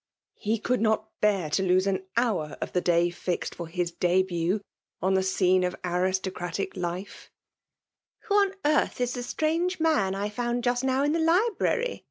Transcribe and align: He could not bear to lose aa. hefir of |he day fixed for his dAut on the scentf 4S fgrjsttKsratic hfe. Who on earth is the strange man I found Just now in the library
He 0.39 0.57
could 0.57 0.81
not 0.81 1.11
bear 1.21 1.51
to 1.51 1.61
lose 1.61 1.87
aa. 1.87 1.91
hefir 2.17 2.57
of 2.59 2.73
|he 2.73 2.79
day 2.81 3.09
fixed 3.11 3.53
for 3.53 3.67
his 3.67 3.91
dAut 3.91 4.61
on 4.99 5.13
the 5.13 5.21
scentf 5.21 5.75
4S 5.81 6.19
fgrjsttKsratic 6.21 6.73
hfe. 6.73 7.27
Who 8.21 8.33
on 8.33 8.53
earth 8.65 8.99
is 8.99 9.13
the 9.13 9.21
strange 9.21 9.79
man 9.79 10.15
I 10.15 10.29
found 10.29 10.63
Just 10.63 10.83
now 10.83 11.03
in 11.03 11.11
the 11.11 11.19
library 11.19 11.99